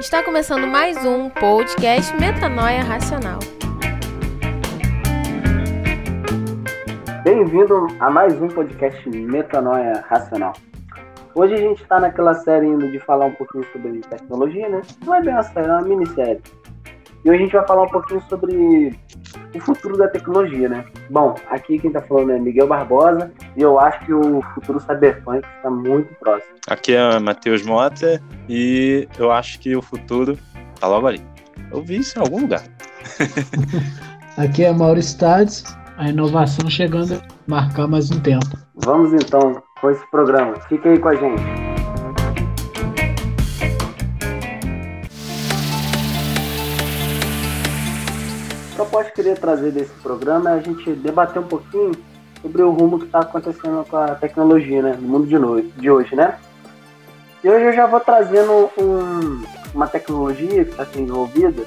Está 0.00 0.22
começando 0.22 0.66
mais 0.66 1.04
um 1.04 1.28
podcast 1.28 2.16
Metanoia 2.16 2.82
Racional. 2.82 3.38
Bem-vindo 7.22 7.86
a 8.00 8.08
mais 8.08 8.40
um 8.40 8.48
podcast 8.48 9.06
Metanoia 9.10 10.02
Racional. 10.08 10.54
Hoje 11.34 11.52
a 11.52 11.58
gente 11.58 11.82
está 11.82 12.00
naquela 12.00 12.32
série 12.32 12.74
de 12.78 12.98
falar 13.00 13.26
um 13.26 13.34
pouquinho 13.34 13.62
sobre 13.72 14.00
tecnologia, 14.00 14.70
né? 14.70 14.80
Não 15.04 15.14
é 15.14 15.20
bem 15.20 15.34
uma 15.34 15.42
série, 15.42 15.68
é 15.68 15.70
uma 15.70 15.82
minissérie. 15.82 16.40
E 17.22 17.30
hoje 17.30 17.38
a 17.38 17.44
gente 17.44 17.52
vai 17.52 17.66
falar 17.66 17.82
um 17.82 17.90
pouquinho 17.90 18.22
sobre 18.22 18.98
o 19.58 19.60
futuro 19.60 19.96
da 19.96 20.08
tecnologia, 20.08 20.68
né? 20.68 20.84
Bom, 21.08 21.34
aqui 21.48 21.78
quem 21.78 21.90
tá 21.90 22.00
falando 22.00 22.32
é 22.32 22.38
Miguel 22.38 22.68
Barbosa 22.68 23.32
e 23.56 23.62
eu 23.62 23.78
acho 23.78 24.04
que 24.06 24.12
o 24.12 24.42
futuro 24.54 24.80
cyberpunk 24.80 25.46
está 25.56 25.70
muito 25.70 26.14
próximo. 26.14 26.54
Aqui 26.68 26.94
é 26.94 27.18
Matheus 27.18 27.62
Mota 27.62 28.20
e 28.48 29.08
eu 29.18 29.30
acho 29.30 29.58
que 29.58 29.74
o 29.74 29.82
futuro 29.82 30.38
tá 30.78 30.86
logo 30.86 31.06
ali. 31.06 31.22
Eu 31.72 31.82
vi 31.82 31.98
isso 31.98 32.18
em 32.18 32.22
algum 32.22 32.40
lugar. 32.42 32.62
Aqui 34.36 34.64
é 34.64 34.72
Mauro 34.72 35.02
Stades, 35.02 35.64
a 35.98 36.08
inovação 36.08 36.70
chegando 36.70 37.14
a 37.14 37.20
marcar 37.46 37.86
mais 37.86 38.10
um 38.10 38.20
tempo. 38.20 38.46
Vamos 38.76 39.12
então 39.12 39.62
com 39.80 39.90
esse 39.90 40.10
programa. 40.10 40.54
Fique 40.68 40.88
aí 40.88 40.98
com 40.98 41.08
a 41.08 41.14
gente. 41.14 41.69
Queria 49.20 49.36
trazer 49.36 49.70
desse 49.70 49.92
programa 50.02 50.50
é 50.50 50.54
a 50.54 50.60
gente 50.60 50.92
debater 50.92 51.42
um 51.42 51.46
pouquinho 51.46 51.92
sobre 52.40 52.62
o 52.62 52.70
rumo 52.70 52.98
que 52.98 53.04
está 53.04 53.20
acontecendo 53.20 53.84
com 53.86 53.96
a 53.98 54.14
tecnologia, 54.14 54.80
né? 54.80 54.96
No 54.98 55.06
mundo 55.06 55.26
de, 55.26 55.70
de 55.78 55.90
hoje, 55.90 56.16
né? 56.16 56.38
E 57.44 57.50
hoje 57.50 57.66
eu 57.66 57.72
já 57.74 57.86
vou 57.86 58.00
trazendo 58.00 58.70
um, 58.78 59.44
uma 59.74 59.86
tecnologia 59.86 60.64
que 60.64 60.70
está 60.70 60.86
sendo 60.86 61.02
desenvolvida, 61.02 61.64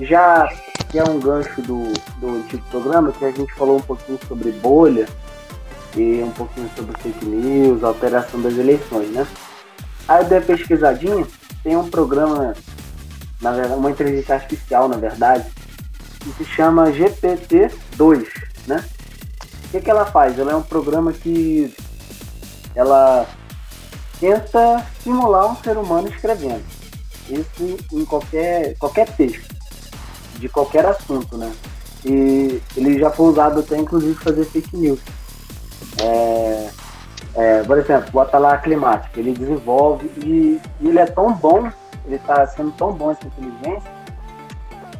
já 0.00 0.48
que 0.90 0.98
é 0.98 1.04
um 1.04 1.20
gancho 1.20 1.60
do, 1.60 1.92
do 2.18 2.36
antigo 2.36 2.62
programa, 2.70 3.12
que 3.12 3.26
a 3.26 3.30
gente 3.30 3.52
falou 3.52 3.76
um 3.76 3.82
pouquinho 3.82 4.18
sobre 4.26 4.50
bolha 4.52 5.06
e 5.94 6.22
um 6.22 6.30
pouquinho 6.30 6.70
sobre 6.74 6.98
fake 7.02 7.26
news, 7.26 7.84
alteração 7.84 8.40
das 8.40 8.56
eleições, 8.56 9.10
né? 9.10 9.26
Aí 10.08 10.22
eu 10.22 10.28
dei 10.30 10.40
pesquisadinha, 10.40 11.26
tem 11.62 11.76
um 11.76 11.90
programa, 11.90 12.54
na 13.42 13.52
verdade, 13.52 13.78
uma 13.78 13.90
inteligência 13.90 14.36
artificial, 14.36 14.88
na 14.88 14.96
verdade, 14.96 15.44
que 16.32 16.44
se 16.44 16.44
chama 16.44 16.90
GPT-2, 16.90 18.26
né? 18.66 18.84
O 19.64 19.70
que, 19.70 19.80
que 19.80 19.90
ela 19.90 20.06
faz? 20.06 20.38
Ela 20.38 20.52
é 20.52 20.56
um 20.56 20.62
programa 20.62 21.12
que 21.12 21.74
ela 22.74 23.26
tenta 24.18 24.86
simular 25.02 25.50
um 25.50 25.56
ser 25.56 25.76
humano 25.76 26.08
escrevendo. 26.08 26.64
Isso 27.28 27.76
em 27.92 28.04
qualquer, 28.04 28.76
qualquer 28.78 29.08
texto, 29.14 29.54
de 30.38 30.48
qualquer 30.48 30.86
assunto, 30.86 31.36
né? 31.36 31.52
E 32.04 32.62
ele 32.76 32.98
já 32.98 33.10
foi 33.10 33.30
usado 33.30 33.60
até 33.60 33.76
inclusive 33.76 34.14
fazer 34.14 34.44
fake 34.44 34.76
news. 34.76 35.00
É, 36.00 36.70
é, 37.34 37.62
por 37.62 37.78
exemplo, 37.78 38.10
bota 38.10 38.38
lá 38.38 38.56
climática, 38.56 39.20
ele 39.20 39.32
desenvolve 39.32 40.10
e, 40.24 40.60
e 40.80 40.88
ele 40.88 40.98
é 40.98 41.06
tão 41.06 41.32
bom, 41.32 41.70
ele 42.06 42.16
está 42.16 42.46
sendo 42.46 42.72
tão 42.72 42.92
bom 42.92 43.10
essa 43.10 43.26
inteligência, 43.26 43.90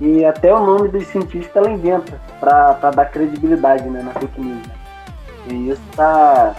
e 0.00 0.24
até 0.24 0.54
o 0.54 0.64
nome 0.64 0.88
dos 0.88 1.06
cientistas 1.08 1.54
ela 1.56 1.70
inventa 1.70 2.20
para 2.38 2.90
dar 2.90 3.06
credibilidade 3.06 3.88
né, 3.88 4.02
na 4.02 4.12
fake 4.12 4.40
news. 4.40 4.66
Né? 4.66 4.74
E 5.48 5.70
isso 5.70 5.82
tá, 5.96 6.54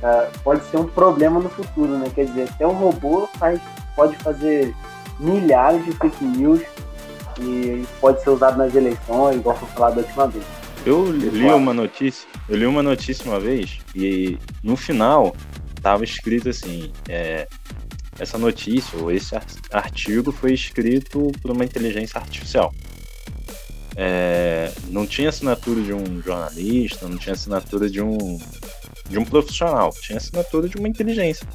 tá, 0.00 0.28
pode 0.42 0.62
ser 0.64 0.76
um 0.76 0.86
problema 0.86 1.40
no 1.40 1.48
futuro, 1.48 1.96
né? 1.96 2.10
Quer 2.14 2.26
dizer, 2.26 2.48
até 2.50 2.66
o 2.66 2.72
robô 2.72 3.28
faz, 3.38 3.60
pode 3.94 4.16
fazer 4.16 4.74
milhares 5.18 5.84
de 5.84 5.92
fake 5.92 6.24
news 6.24 6.60
e 7.40 7.86
pode 8.00 8.22
ser 8.22 8.30
usado 8.30 8.58
nas 8.58 8.74
eleições, 8.74 9.36
igual 9.36 9.56
foi 9.56 9.68
falado 9.68 9.94
da 9.94 10.00
última 10.02 10.26
vez. 10.26 10.44
Eu 10.84 11.10
li 11.10 11.46
uma 11.52 11.74
notícia, 11.74 12.28
eu 12.48 12.56
li 12.56 12.66
uma 12.66 12.82
notícia 12.82 13.30
uma 13.30 13.38
vez 13.38 13.78
e 13.94 14.38
no 14.62 14.76
final 14.76 15.34
tava 15.82 16.04
escrito 16.04 16.48
assim, 16.48 16.92
é, 17.08 17.46
essa 18.18 18.38
notícia 18.38 18.98
ou 18.98 19.10
esse 19.10 19.34
artigo 19.70 20.32
foi 20.32 20.52
escrito 20.52 21.30
por 21.40 21.50
uma 21.50 21.64
inteligência 21.64 22.18
artificial. 22.18 22.74
É, 23.96 24.72
não 24.88 25.06
tinha 25.06 25.28
assinatura 25.28 25.82
de 25.82 25.92
um 25.92 26.22
jornalista, 26.22 27.08
não 27.08 27.18
tinha 27.18 27.34
assinatura 27.34 27.90
de 27.90 28.00
um, 28.00 28.38
de 29.08 29.18
um 29.18 29.24
profissional, 29.24 29.92
tinha 30.00 30.18
assinatura 30.18 30.68
de 30.68 30.76
uma 30.76 30.88
inteligência. 30.88 31.46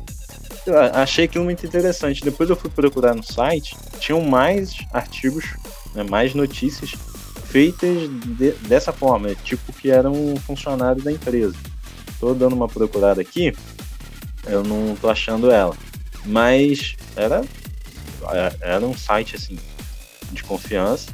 Eu 0.66 0.78
achei 0.78 1.26
aquilo 1.26 1.44
muito 1.44 1.66
interessante. 1.66 2.22
Depois 2.22 2.50
eu 2.50 2.56
fui 2.56 2.70
procurar 2.70 3.14
no 3.14 3.24
site, 3.24 3.76
tinham 4.00 4.22
mais 4.22 4.74
artigos, 4.92 5.46
né, 5.94 6.04
mais 6.04 6.34
notícias 6.34 6.92
feitas 7.46 8.10
de, 8.38 8.52
dessa 8.68 8.92
forma, 8.92 9.36
tipo 9.36 9.72
que 9.74 9.92
era 9.92 10.10
um 10.10 10.36
funcionário 10.38 11.04
da 11.04 11.12
empresa. 11.12 11.56
Estou 12.10 12.34
dando 12.34 12.56
uma 12.56 12.68
procurada 12.68 13.22
aqui, 13.22 13.54
eu 14.46 14.64
não 14.64 14.94
estou 14.94 15.10
achando 15.10 15.52
ela. 15.52 15.76
Mas 16.26 16.96
era, 17.16 17.42
era 18.62 18.86
um 18.86 18.96
site 18.96 19.36
assim 19.36 19.58
de 20.32 20.44
confiança 20.44 21.12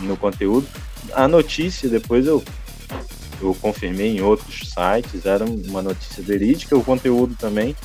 no 0.00 0.16
conteúdo. 0.16 0.66
A 1.12 1.26
notícia, 1.26 1.88
depois 1.88 2.26
eu, 2.26 2.42
eu 3.40 3.54
confirmei 3.60 4.16
em 4.16 4.20
outros 4.20 4.70
sites, 4.70 5.26
era 5.26 5.44
uma 5.44 5.82
notícia 5.82 6.22
verídica, 6.22 6.76
o 6.76 6.84
conteúdo 6.84 7.34
também. 7.36 7.76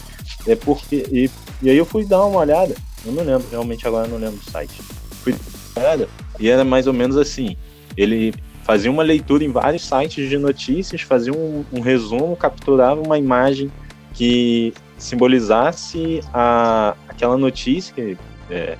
É 0.45 0.55
porque. 0.55 1.05
E, 1.11 1.29
e 1.61 1.69
aí 1.69 1.77
eu 1.77 1.85
fui 1.85 2.05
dar 2.05 2.23
uma 2.25 2.39
olhada. 2.39 2.75
Eu 3.05 3.11
não 3.11 3.23
lembro, 3.23 3.47
realmente 3.49 3.87
agora 3.87 4.07
não 4.07 4.17
lembro 4.17 4.37
do 4.37 4.51
site. 4.51 4.81
Fui 5.23 5.33
dar 5.33 5.39
uma 5.75 5.81
olhada 5.81 6.09
e 6.39 6.49
era 6.49 6.63
mais 6.63 6.87
ou 6.87 6.93
menos 6.93 7.17
assim. 7.17 7.57
Ele 7.95 8.33
fazia 8.63 8.91
uma 8.91 9.03
leitura 9.03 9.43
em 9.43 9.51
vários 9.51 9.83
sites 9.83 10.29
de 10.29 10.37
notícias, 10.37 11.01
fazia 11.01 11.33
um, 11.33 11.63
um 11.71 11.79
resumo, 11.79 12.35
capturava 12.35 13.01
uma 13.01 13.17
imagem 13.17 13.71
que 14.13 14.73
simbolizasse 14.97 16.21
a, 16.33 16.95
aquela 17.07 17.37
notícia 17.37 17.93
que 17.93 18.17
é, 18.49 18.77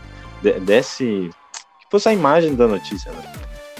desse 0.61 1.29
que 1.79 1.85
fosse 1.91 2.09
a 2.09 2.13
imagem 2.13 2.55
da 2.55 2.67
notícia 2.67 3.11
né? 3.11 3.33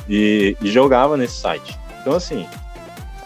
e, 0.07 0.55
e, 0.61 0.69
jogava 0.69 1.17
nesse 1.17 1.39
site. 1.39 1.77
Então 2.01 2.13
assim 2.13 2.47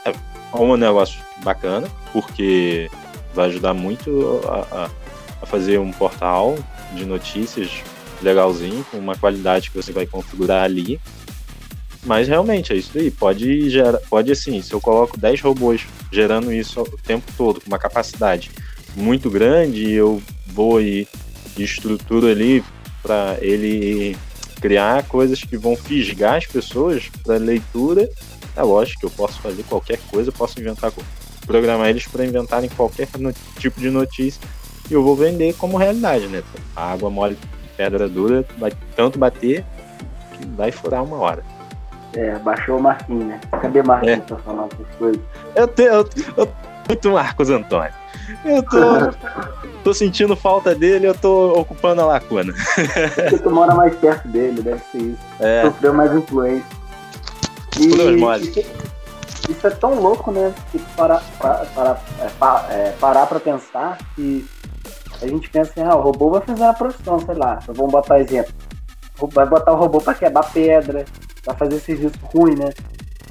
é 0.05 0.57
um 0.57 0.75
negócio 0.75 1.19
bacana 1.43 1.87
porque 2.11 2.89
vai 3.33 3.47
ajudar 3.47 3.73
muito 3.73 4.41
a, 4.45 4.83
a, 4.83 4.89
a 5.41 5.45
fazer 5.45 5.79
um 5.79 5.91
portal 5.91 6.57
de 6.93 7.05
notícias 7.05 7.81
legalzinho 8.21 8.85
com 8.91 8.97
uma 8.97 9.15
qualidade 9.15 9.71
que 9.71 9.75
você 9.75 9.91
vai 9.91 10.05
configurar 10.05 10.63
ali 10.63 10.99
mas 12.03 12.27
realmente 12.27 12.73
é 12.73 12.75
isso 12.75 12.97
aí. 12.97 13.11
Pode 13.11 13.69
gerar, 13.69 13.99
pode 14.09 14.31
assim, 14.31 14.61
se 14.61 14.73
eu 14.73 14.81
coloco 14.81 15.19
10 15.19 15.41
robôs 15.41 15.85
gerando 16.11 16.51
isso 16.51 16.81
o 16.81 16.97
tempo 16.97 17.31
todo, 17.37 17.61
com 17.61 17.67
uma 17.67 17.79
capacidade 17.79 18.51
muito 18.95 19.29
grande 19.29 19.91
eu 19.91 20.21
vou 20.47 20.81
e, 20.81 21.07
estruturo 21.57 22.27
ali 22.27 22.63
para 23.03 23.37
ele 23.41 24.15
criar 24.59 25.03
coisas 25.03 25.43
que 25.43 25.57
vão 25.57 25.75
fisgar 25.75 26.35
as 26.35 26.45
pessoas 26.45 27.09
para 27.23 27.37
leitura. 27.37 28.09
É 28.55 28.61
lógico 28.61 29.01
que 29.01 29.05
eu 29.05 29.11
posso 29.11 29.39
fazer 29.41 29.63
qualquer 29.63 29.99
coisa, 30.09 30.29
eu 30.29 30.33
posso 30.33 30.59
inventar, 30.59 30.91
programar 31.45 31.89
eles 31.89 32.07
para 32.07 32.25
inventarem 32.25 32.69
qualquer 32.69 33.07
tipo 33.59 33.79
de 33.79 33.89
notícia 33.89 34.41
e 34.89 34.93
eu 34.93 35.03
vou 35.03 35.15
vender 35.15 35.53
como 35.55 35.77
realidade, 35.77 36.27
né? 36.27 36.43
A 36.75 36.91
água 36.91 37.09
mole, 37.09 37.37
pedra 37.77 38.09
dura, 38.09 38.45
vai 38.57 38.71
tanto 38.95 39.17
bater 39.17 39.63
que 40.37 40.45
vai 40.47 40.71
furar 40.71 41.03
uma 41.03 41.17
hora. 41.17 41.43
É, 42.13 42.37
baixou 42.39 42.77
o 42.77 42.83
Marquinhos, 42.83 43.25
né? 43.25 43.39
Cadê 43.61 43.81
Marquinhos 43.81 44.17
é. 44.17 44.21
pra 44.21 44.37
falar 44.37 44.67
essas 44.67 44.95
coisas? 44.97 45.21
Eu 45.55 45.67
tenho, 45.67 45.89
eu, 45.93 46.09
eu, 46.37 46.53
muito 46.91 47.11
Marcos 47.11 47.49
Antônio. 47.49 47.93
Eu 48.43 48.63
tô, 48.63 48.79
tô 49.83 49.93
sentindo 49.93 50.35
falta 50.35 50.75
dele, 50.75 51.07
eu 51.07 51.13
tô 51.13 51.53
ocupando 51.53 52.01
a 52.01 52.05
lacuna. 52.05 52.53
Porque 53.15 53.37
tu 53.39 53.49
mora 53.49 53.73
mais 53.73 53.95
perto 53.95 54.27
dele, 54.27 54.61
deve 54.61 54.81
ser 54.91 54.97
isso. 54.97 55.19
É. 55.39 55.63
Sofreu 55.63 55.93
mais 55.93 56.13
influência. 56.13 56.65
E 57.79 57.87
isso, 57.87 58.59
isso 59.49 59.67
é 59.67 59.69
tão 59.69 59.95
louco, 59.95 60.31
né? 60.31 60.53
Que 60.71 60.79
parar 60.95 61.23
para, 61.39 61.65
para, 61.65 61.99
é, 62.69 62.73
é, 62.73 62.95
parar 62.99 63.25
pra 63.25 63.39
pensar 63.39 63.97
que 64.15 64.45
a 65.21 65.27
gente 65.27 65.49
pensa 65.49 65.71
assim, 65.71 65.81
ah, 65.81 65.95
o 65.95 66.01
robô 66.01 66.29
vai 66.31 66.41
fazer 66.41 66.63
uma 66.63 66.73
profissão, 66.73 67.19
sei 67.19 67.35
lá, 67.35 67.59
vamos 67.67 67.91
botar 67.91 68.19
exemplo. 68.19 68.53
Vai 69.33 69.45
botar 69.45 69.71
o 69.71 69.75
robô 69.75 70.01
para 70.01 70.15
quebrar 70.15 70.51
pedra, 70.51 71.05
para 71.43 71.53
fazer 71.53 71.79
serviço 71.79 72.15
ruim, 72.23 72.55
né? 72.55 72.69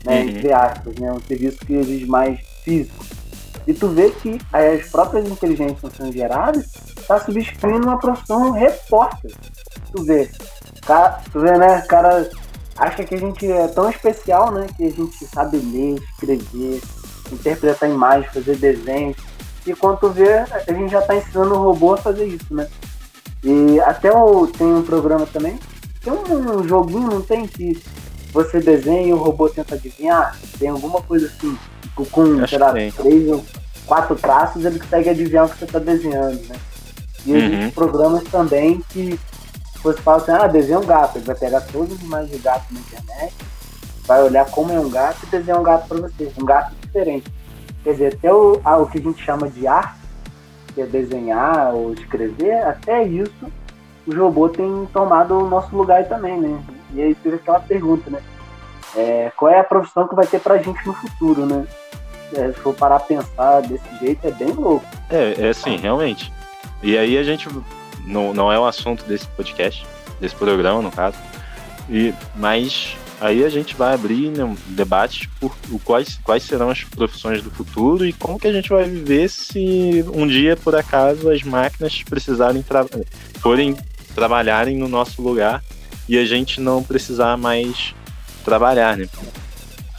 né? 0.04 0.22
Uhum. 0.22 0.28
Entre 0.28 0.52
aspas, 0.52 0.94
né? 0.96 1.12
Um 1.12 1.20
serviço 1.20 1.58
que 1.58 1.74
exige 1.74 2.06
mais 2.06 2.40
físico. 2.64 3.19
E 3.70 3.74
tu 3.74 3.86
vê 3.86 4.10
que 4.10 4.36
as 4.52 4.88
próprias 4.88 5.28
inteligências 5.28 5.92
sendo 5.96 6.12
geradas 6.12 6.66
está 6.98 7.20
substituindo 7.20 7.86
uma 7.86 8.00
profissão 8.00 8.50
repórter. 8.50 9.30
Tu 9.92 10.02
vê. 10.02 10.28
Cara, 10.84 11.20
tu 11.32 11.38
vê, 11.38 11.56
né? 11.56 11.80
cara 11.82 12.28
acha 12.76 13.04
que 13.04 13.14
a 13.14 13.18
gente 13.18 13.48
é 13.48 13.68
tão 13.68 13.88
especial, 13.88 14.50
né? 14.50 14.66
Que 14.76 14.86
a 14.86 14.90
gente 14.90 15.24
sabe 15.24 15.58
ler, 15.58 16.02
escrever, 16.14 16.80
interpretar 17.30 17.88
imagens, 17.88 18.32
fazer 18.32 18.56
desenhos. 18.56 19.16
E 19.64 19.72
quando 19.72 20.00
tu 20.00 20.08
vê, 20.08 20.32
a 20.32 20.72
gente 20.72 20.90
já 20.90 20.98
está 20.98 21.14
ensinando 21.14 21.54
o 21.54 21.62
robô 21.62 21.94
a 21.94 21.98
fazer 21.98 22.24
isso, 22.24 22.52
né? 22.52 22.66
E 23.44 23.78
até 23.82 24.12
o, 24.12 24.48
tem 24.48 24.66
um 24.66 24.82
programa 24.82 25.26
também, 25.26 25.56
tem 26.02 26.12
um, 26.12 26.66
joguinho, 26.66 27.08
não 27.08 27.22
tem 27.22 27.46
que 27.46 27.80
você 28.32 28.58
desenha 28.58 29.06
e 29.06 29.12
o 29.12 29.16
robô 29.16 29.48
tenta 29.48 29.76
adivinhar? 29.76 30.36
Tem 30.58 30.68
alguma 30.70 31.00
coisa 31.02 31.26
assim, 31.26 31.56
tipo, 31.82 32.04
com, 32.06 32.44
sei 32.48 32.58
lá, 32.58 32.72
três 32.72 33.28
ou 33.28 33.44
quatro 33.90 34.14
traços, 34.14 34.64
ele 34.64 34.78
consegue 34.78 35.08
adivinhar 35.08 35.46
o 35.46 35.48
que 35.48 35.58
você 35.58 35.64
está 35.64 35.80
desenhando, 35.80 36.40
né? 36.46 36.54
E 37.26 37.32
uhum. 37.32 37.38
existem 37.38 37.70
programas 37.70 38.22
também 38.30 38.80
que 38.88 39.18
você 39.82 40.00
fala 40.00 40.18
assim, 40.18 40.30
ah, 40.30 40.46
desenha 40.46 40.78
um 40.78 40.86
gato, 40.86 41.18
ele 41.18 41.24
vai 41.24 41.34
pegar 41.34 41.60
todas 41.62 41.94
as 41.94 42.00
imagens 42.00 42.30
de 42.30 42.38
gato 42.38 42.66
na 42.70 42.78
internet, 42.78 43.34
vai 44.06 44.22
olhar 44.22 44.48
como 44.48 44.72
é 44.72 44.78
um 44.78 44.88
gato 44.88 45.18
e 45.24 45.26
desenhar 45.26 45.58
um 45.58 45.64
gato 45.64 45.88
para 45.88 46.02
você, 46.02 46.32
um 46.40 46.44
gato 46.44 46.72
diferente. 46.80 47.32
Quer 47.82 47.92
dizer, 47.92 48.14
até 48.14 48.32
o, 48.32 48.60
ah, 48.64 48.76
o 48.76 48.86
que 48.86 48.98
a 48.98 49.02
gente 49.02 49.24
chama 49.24 49.48
de 49.48 49.66
arte, 49.66 49.98
que 50.72 50.82
é 50.82 50.86
desenhar 50.86 51.74
ou 51.74 51.92
escrever, 51.92 52.62
até 52.62 53.02
isso 53.02 53.50
os 54.06 54.16
robôs 54.16 54.52
têm 54.52 54.88
tomado 54.92 55.36
o 55.36 55.48
nosso 55.48 55.74
lugar 55.76 56.08
também, 56.08 56.38
né? 56.38 56.62
E 56.94 57.02
aí 57.02 57.14
fica 57.14 57.34
aquela 57.36 57.60
pergunta, 57.60 58.08
né? 58.08 58.22
É, 58.96 59.32
qual 59.36 59.50
é 59.50 59.58
a 59.58 59.64
profissão 59.64 60.06
que 60.06 60.14
vai 60.14 60.26
ter 60.26 60.40
pra 60.40 60.58
gente 60.58 60.86
no 60.86 60.94
futuro, 60.94 61.44
né? 61.44 61.66
É, 62.34 62.52
se 62.52 62.60
for 62.60 62.74
parar 62.74 62.96
a 62.96 63.00
pensar 63.00 63.60
desse 63.62 63.98
jeito, 64.00 64.26
é 64.26 64.30
bem 64.30 64.52
louco. 64.52 64.86
É, 65.08 65.34
é 65.38 65.48
assim, 65.48 65.76
realmente. 65.76 66.32
E 66.82 66.96
aí 66.96 67.18
a 67.18 67.22
gente 67.22 67.48
não, 68.04 68.32
não 68.32 68.52
é 68.52 68.58
o 68.58 68.64
assunto 68.64 69.04
desse 69.04 69.26
podcast, 69.28 69.86
desse 70.20 70.34
programa, 70.34 70.80
no 70.80 70.90
caso. 70.90 71.16
E, 71.88 72.14
mas 72.36 72.96
aí 73.20 73.44
a 73.44 73.48
gente 73.48 73.74
vai 73.74 73.94
abrir 73.94 74.30
né, 74.30 74.44
um 74.44 74.56
debate 74.68 75.28
por 75.38 75.54
quais, 75.84 76.18
quais 76.24 76.42
serão 76.42 76.70
as 76.70 76.84
profissões 76.84 77.42
do 77.42 77.50
futuro 77.50 78.06
e 78.06 78.12
como 78.12 78.38
que 78.38 78.46
a 78.46 78.52
gente 78.52 78.70
vai 78.70 78.84
viver 78.84 79.28
se 79.28 80.04
um 80.14 80.26
dia, 80.26 80.56
por 80.56 80.74
acaso, 80.74 81.30
as 81.30 81.42
máquinas 81.42 82.02
precisarem 82.02 82.62
tra 82.62 82.86
forem 83.40 83.76
trabalharem 84.14 84.76
no 84.76 84.88
nosso 84.88 85.22
lugar 85.22 85.62
e 86.08 86.18
a 86.18 86.24
gente 86.24 86.60
não 86.60 86.82
precisar 86.82 87.36
mais 87.36 87.94
trabalhar, 88.44 88.96
né? 88.96 89.08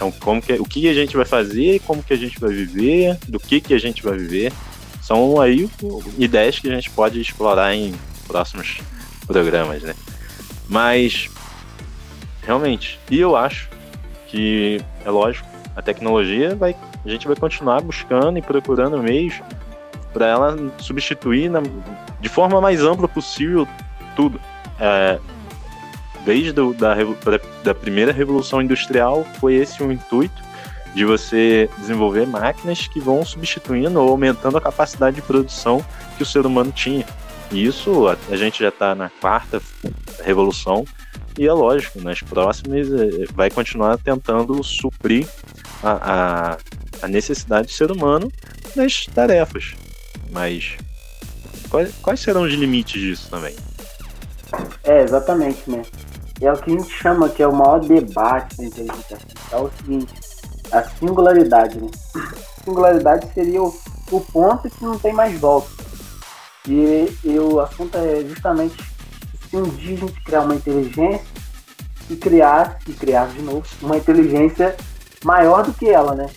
Então, 0.01 0.11
como 0.19 0.41
que, 0.41 0.53
o 0.53 0.65
que 0.65 0.89
a 0.89 0.95
gente 0.95 1.15
vai 1.15 1.25
fazer, 1.25 1.79
como 1.81 2.01
que 2.01 2.11
a 2.11 2.17
gente 2.17 2.39
vai 2.39 2.49
viver, 2.49 3.19
do 3.27 3.39
que 3.39 3.61
que 3.61 3.71
a 3.71 3.79
gente 3.79 4.01
vai 4.01 4.17
viver, 4.17 4.51
são 4.99 5.39
aí 5.39 5.69
ideias 6.17 6.57
que 6.57 6.67
a 6.67 6.73
gente 6.73 6.89
pode 6.89 7.21
explorar 7.21 7.75
em 7.75 7.93
próximos 8.25 8.79
programas, 9.27 9.83
né? 9.83 9.93
Mas 10.67 11.29
realmente, 12.41 12.99
e 13.11 13.19
eu 13.19 13.35
acho 13.35 13.69
que 14.25 14.81
é 15.05 15.11
lógico, 15.11 15.47
a 15.75 15.83
tecnologia 15.83 16.55
vai, 16.55 16.75
a 17.05 17.09
gente 17.09 17.27
vai 17.27 17.35
continuar 17.35 17.81
buscando 17.81 18.39
e 18.39 18.41
procurando 18.41 18.97
meios 18.97 19.39
para 20.11 20.25
ela 20.25 20.57
substituir 20.79 21.47
na, 21.47 21.61
de 22.19 22.27
forma 22.27 22.59
mais 22.59 22.81
ampla 22.81 23.07
possível 23.07 23.67
tudo. 24.15 24.41
É, 24.79 25.19
desde 26.25 26.51
do, 26.51 26.73
da, 26.73 26.95
da 27.63 27.73
primeira 27.73 28.11
revolução 28.11 28.61
industrial 28.61 29.25
foi 29.39 29.55
esse 29.55 29.81
o 29.81 29.91
intuito 29.91 30.41
de 30.93 31.05
você 31.05 31.69
desenvolver 31.77 32.27
máquinas 32.27 32.87
que 32.87 32.99
vão 32.99 33.25
substituindo 33.25 33.99
ou 33.99 34.09
aumentando 34.09 34.57
a 34.57 34.61
capacidade 34.61 35.15
de 35.15 35.21
produção 35.21 35.83
que 36.17 36.23
o 36.23 36.25
ser 36.25 36.45
humano 36.45 36.71
tinha. 36.71 37.05
E 37.51 37.65
isso 37.65 38.07
a, 38.07 38.17
a 38.29 38.35
gente 38.35 38.59
já 38.59 38.69
está 38.69 38.93
na 38.93 39.09
quarta 39.09 39.61
revolução 40.23 40.85
e 41.37 41.47
é 41.47 41.53
lógico, 41.53 42.01
nas 42.01 42.21
próximas 42.21 42.87
é, 42.91 43.25
vai 43.33 43.49
continuar 43.49 43.97
tentando 43.97 44.61
suprir 44.63 45.27
a, 45.81 45.91
a, 46.51 46.57
a 47.01 47.07
necessidade 47.07 47.67
do 47.67 47.73
ser 47.73 47.91
humano 47.91 48.31
nas 48.75 49.05
tarefas. 49.05 49.73
Mas 50.29 50.77
quais, 51.69 51.93
quais 52.01 52.19
serão 52.19 52.43
os 52.43 52.53
limites 52.53 53.01
disso 53.01 53.29
também? 53.29 53.55
É, 54.83 55.03
exatamente, 55.03 55.69
né? 55.69 55.81
É 56.41 56.51
o 56.51 56.57
que 56.57 56.71
a 56.71 56.77
gente 56.77 56.89
chama 56.89 57.29
que 57.29 57.43
é 57.43 57.47
o 57.47 57.55
maior 57.55 57.79
debate 57.79 58.57
da 58.57 58.65
inteligência 58.65 59.15
artificial, 59.15 59.61
é 59.61 59.63
o 59.63 59.71
seguinte, 59.77 60.13
a 60.71 60.83
singularidade, 60.83 61.79
né? 61.79 61.89
Singularidade 62.65 63.27
seria 63.33 63.61
o, 63.61 63.75
o 64.11 64.21
ponto 64.21 64.69
que 64.69 64.83
não 64.83 64.97
tem 64.97 65.13
mais 65.13 65.39
volta. 65.39 65.69
E, 66.67 67.11
e 67.23 67.39
o 67.39 67.59
assunto 67.59 67.97
é 67.97 68.23
justamente 68.23 68.75
se 69.49 69.57
um 69.57 69.63
dia 69.63 69.95
a 69.95 69.99
gente 69.99 70.23
criar 70.23 70.41
uma 70.41 70.55
inteligência 70.55 71.25
e 72.09 72.15
criar, 72.15 72.79
e 72.87 72.93
criar 72.93 73.27
de 73.27 73.41
novo, 73.41 73.65
uma 73.81 73.97
inteligência 73.97 74.75
maior 75.23 75.63
do 75.63 75.73
que 75.73 75.89
ela, 75.89 76.15
né? 76.15 76.27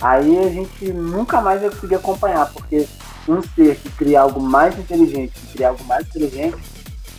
Aí 0.00 0.38
a 0.38 0.48
gente 0.48 0.92
nunca 0.92 1.40
mais 1.40 1.60
vai 1.60 1.70
conseguir 1.70 1.96
acompanhar, 1.96 2.52
porque 2.52 2.86
um 3.28 3.42
ser 3.42 3.76
que 3.76 3.90
cria 3.90 4.22
algo 4.22 4.40
mais 4.40 4.78
inteligente, 4.78 5.32
que 5.32 5.52
cria 5.52 5.68
algo 5.68 5.84
mais 5.84 6.06
inteligente, 6.06 6.56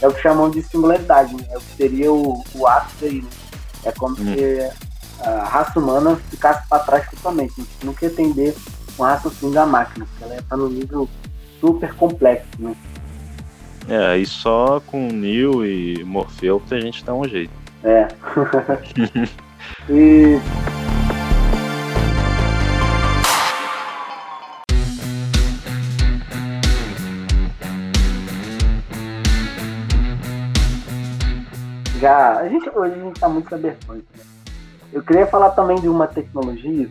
é 0.02 0.08
o 0.08 0.14
que 0.14 0.22
chamam 0.22 0.50
de 0.50 0.62
singularidade, 0.64 1.36
né? 1.36 1.44
É 1.50 1.58
o 1.58 1.62
que 1.62 1.76
seria 1.76 2.12
o, 2.12 2.44
o 2.56 2.68
ápice 2.68 3.06
aí, 3.06 3.22
né? 3.22 3.30
É 3.86 3.92
como 3.92 4.14
hum. 4.20 4.34
se 4.34 4.72
a 5.22 5.44
raça 5.44 5.80
humana 5.80 6.16
ficasse 6.30 6.68
para 6.68 6.84
trás 6.84 7.10
totalmente. 7.10 7.54
A 7.58 7.62
gente 7.62 7.86
nunca 7.86 8.06
ia 8.06 8.12
entender 8.12 8.56
o 8.98 9.04
raciocínio 9.04 9.54
da 9.54 9.66
máquina, 9.66 10.06
porque 10.06 10.24
ela 10.24 10.40
está 10.40 10.58
no 10.58 10.70
nível 10.70 11.10
super 11.60 11.94
complexo, 11.96 12.48
né? 12.58 12.76
É, 13.88 14.18
e 14.18 14.26
só 14.26 14.80
com 14.86 15.08
Neo 15.08 15.66
e 15.66 16.04
Morpheus 16.04 16.62
a 16.72 16.80
gente 16.80 17.04
dá 17.04 17.14
um 17.14 17.28
jeito. 17.28 17.52
É. 17.84 18.08
e 19.90 20.40
já. 32.00 32.38
A 32.38 32.48
gente, 32.48 32.70
hoje 32.70 32.94
a 32.94 33.04
gente 33.04 33.16
está 33.16 33.30
muito 33.30 33.50
cyberpunk. 33.50 34.04
Né? 34.16 34.24
Eu 34.92 35.04
queria 35.04 35.28
falar 35.28 35.52
também 35.52 35.80
de 35.80 35.88
uma 35.88 36.08
tecnologia 36.08 36.90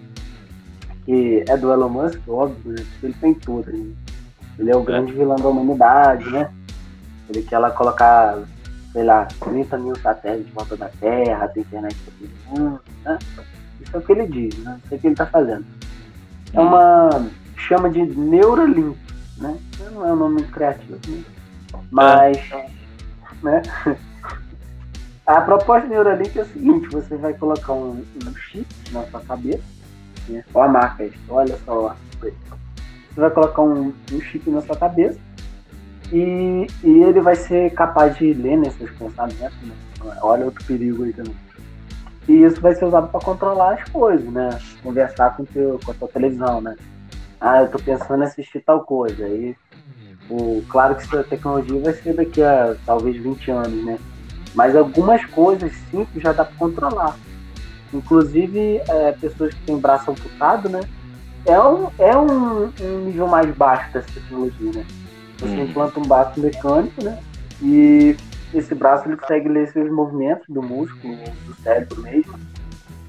que 1.04 1.44
é 1.48 1.56
do 1.56 1.72
Elon 1.72 1.88
Musk, 1.88 2.20
óbvio, 2.28 2.72
né? 2.72 2.86
ele 3.02 3.14
tem 3.14 3.34
tudo. 3.34 3.72
Né? 3.72 3.94
Ele 4.58 4.70
é 4.70 4.76
o 4.76 4.82
grande 4.82 5.12
vilão 5.12 5.36
da 5.36 5.48
humanidade, 5.48 6.28
né? 6.30 6.50
Ele 7.28 7.42
quer 7.42 7.58
lá 7.58 7.70
colocar, 7.70 8.38
sei 8.92 9.04
lá, 9.04 9.26
30 9.40 9.78
mil 9.78 9.96
satélites 9.96 10.46
de 10.46 10.52
volta 10.52 10.76
da 10.76 10.88
Terra, 10.88 11.48
tem 11.48 11.62
internet 11.62 11.96
para 11.96 12.12
todo 12.14 12.60
mundo, 12.60 12.80
né? 13.04 13.18
Isso 13.80 13.96
é 13.96 13.98
o 13.98 14.02
que 14.02 14.12
ele 14.12 14.26
diz, 14.26 14.58
né? 14.58 14.80
Isso 14.84 14.94
é 14.94 14.96
o 14.96 15.00
que 15.00 15.06
ele 15.06 15.14
está 15.14 15.26
fazendo. 15.26 15.64
É 16.52 16.60
uma. 16.60 17.26
chama 17.56 17.88
de 17.88 18.02
Neuralink, 18.02 18.98
né? 19.36 19.56
Não 19.92 20.06
é 20.06 20.12
um 20.12 20.16
nome 20.16 20.34
muito 20.34 20.52
criativo, 20.52 20.98
né? 21.08 21.22
Mas. 21.90 22.36
É. 22.52 22.66
Né? 23.42 23.62
A 25.28 25.42
proposta 25.42 25.86
de 25.86 25.92
Neuralink 25.92 26.38
é 26.38 26.42
o 26.42 26.46
seguinte, 26.46 26.88
você 26.88 27.14
vai 27.14 27.34
colocar 27.34 27.74
um, 27.74 28.02
um 28.24 28.34
chip 28.34 28.66
na 28.92 29.02
sua 29.08 29.20
cabeça, 29.20 29.62
né? 30.26 30.42
Olha 30.54 30.64
a 30.64 30.72
marca 30.72 31.10
olha 31.28 31.58
só. 31.66 31.94
Você 32.18 32.32
vai 33.14 33.28
colocar 33.28 33.60
um, 33.60 33.92
um 34.10 34.20
chip 34.22 34.48
na 34.48 34.62
sua 34.62 34.74
cabeça 34.74 35.20
e, 36.10 36.66
e, 36.82 37.02
ele 37.02 37.20
vai 37.20 37.36
ser 37.36 37.74
capaz 37.74 38.16
de 38.16 38.32
ler 38.32 38.56
nesses 38.56 38.90
pensamentos, 38.92 39.58
né? 39.64 39.74
Olha 40.22 40.46
outro 40.46 40.64
perigo 40.64 41.04
aí 41.04 41.12
também. 41.12 41.36
E 42.26 42.44
isso 42.44 42.58
vai 42.62 42.74
ser 42.74 42.86
usado 42.86 43.08
para 43.08 43.20
controlar 43.20 43.74
as 43.74 43.86
coisas, 43.90 44.32
né? 44.32 44.58
Conversar 44.82 45.36
com, 45.36 45.44
teu, 45.44 45.78
com 45.84 45.90
a 45.90 45.94
tua 45.94 46.08
televisão, 46.08 46.62
né? 46.62 46.74
Ah, 47.38 47.60
eu 47.60 47.68
tô 47.68 47.78
pensando 47.78 48.22
em 48.22 48.26
assistir 48.26 48.62
tal 48.62 48.82
coisa. 48.82 49.26
Aí, 49.26 49.54
o, 50.30 50.64
claro 50.70 50.94
que 50.94 51.02
essa 51.02 51.22
tecnologia 51.22 51.82
vai 51.82 51.92
ser 51.92 52.14
daqui 52.14 52.42
a 52.42 52.74
talvez 52.86 53.22
20 53.22 53.50
anos, 53.50 53.84
né? 53.84 53.98
Mas 54.54 54.74
algumas 54.74 55.24
coisas 55.26 55.72
simples 55.90 56.22
já 56.22 56.32
dá 56.32 56.44
para 56.44 56.56
controlar. 56.56 57.16
Inclusive, 57.92 58.80
é, 58.88 59.12
pessoas 59.12 59.54
que 59.54 59.60
têm 59.62 59.78
braço 59.78 60.10
amputado, 60.10 60.68
né? 60.68 60.80
É 61.46 61.58
um, 61.60 61.88
é 61.98 62.16
um, 62.16 62.70
um 62.80 63.04
nível 63.06 63.26
mais 63.26 63.50
baixo 63.54 63.92
dessa 63.92 64.08
tecnologia, 64.12 64.72
né? 64.72 64.84
Você 65.38 65.54
uhum. 65.54 65.64
implanta 65.64 66.00
um 66.00 66.02
braço 66.02 66.40
mecânico, 66.40 67.02
né? 67.02 67.18
E 67.62 68.16
esse 68.52 68.74
braço 68.74 69.08
ele 69.08 69.16
consegue 69.16 69.48
ler 69.48 69.68
seus 69.68 69.90
movimentos 69.90 70.46
do 70.48 70.62
músculo, 70.62 71.16
do 71.46 71.54
cérebro 71.62 72.02
mesmo. 72.02 72.38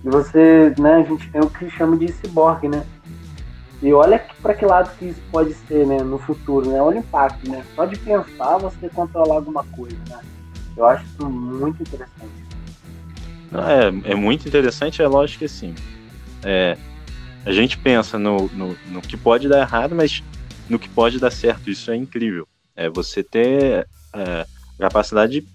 E 0.04 0.10
você, 0.10 0.74
né, 0.80 0.96
a 0.96 1.04
gente 1.04 1.30
tem 1.32 1.42
o 1.42 1.50
que 1.50 1.70
chama 1.70 1.98
de 1.98 2.12
ciborgue, 2.12 2.70
né? 2.70 2.84
E 3.82 3.94
olha 3.94 4.22
para 4.42 4.54
que 4.54 4.66
lado 4.66 4.90
que 4.98 5.06
isso 5.06 5.22
pode 5.32 5.54
ser, 5.54 5.86
né, 5.86 5.98
no 6.02 6.18
futuro, 6.18 6.70
né? 6.70 6.82
Olha 6.82 6.98
o 6.98 7.00
impacto, 7.00 7.50
né? 7.50 7.64
Só 7.76 7.86
de 7.86 7.98
pensar 7.98 8.58
você 8.58 8.90
controlar 8.90 9.36
alguma 9.36 9.64
coisa, 9.66 9.98
né? 10.10 10.20
Eu 10.80 10.86
acho 10.86 11.04
isso 11.04 11.30
muito 11.30 11.82
interessante. 11.84 12.50
É, 13.52 14.12
é 14.12 14.16
muito 14.16 14.48
interessante, 14.48 15.02
é 15.02 15.08
lógico 15.08 15.40
que 15.40 15.48
sim. 15.50 15.76
É, 16.42 16.78
a 17.46 17.52
gente 17.52 17.78
pensa 17.78 18.18
no, 18.18 18.48
no, 18.54 18.78
no, 18.88 19.02
que 19.02 19.18
pode 19.18 19.50
dar 19.50 19.60
errado, 19.60 19.94
mas 19.94 20.24
no 20.70 20.80
que 20.80 20.88
pode 20.88 21.20
dar 21.20 21.32
certo. 21.32 21.70
Isso 21.70 21.92
é 21.92 21.98
incrível. 21.98 22.48
É 22.78 22.90
você 22.90 23.22
ter 23.22 23.90
é, 24.16 24.46
capacidade 24.80 25.42
de 25.42 25.48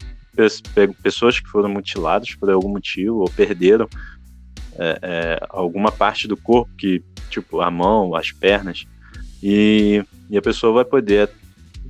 pessoas 1.02 1.40
que 1.40 1.48
foram 1.48 1.70
mutiladas 1.70 2.34
por 2.34 2.50
algum 2.50 2.68
motivo 2.68 3.20
ou 3.20 3.30
perderam 3.30 3.88
é, 4.78 4.98
é, 5.00 5.46
alguma 5.48 5.90
parte 5.90 6.28
do 6.28 6.36
corpo, 6.36 6.70
que 6.76 7.02
tipo 7.30 7.62
a 7.62 7.70
mão, 7.70 8.14
as 8.14 8.30
pernas, 8.30 8.86
e, 9.42 10.04
e 10.28 10.36
a 10.36 10.42
pessoa 10.42 10.74
vai 10.74 10.84
poder 10.84 11.30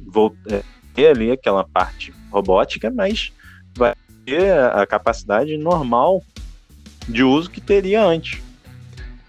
voltar, 0.06 0.54
é, 0.54 0.62
ter 0.94 1.08
ali 1.08 1.32
aquela 1.32 1.64
parte 1.64 2.14
robótica, 2.34 2.90
mas 2.90 3.32
vai 3.76 3.94
ter 4.26 4.52
a 4.52 4.86
capacidade 4.86 5.56
normal 5.56 6.22
de 7.08 7.22
uso 7.22 7.50
que 7.50 7.60
teria 7.60 8.02
antes. 8.02 8.42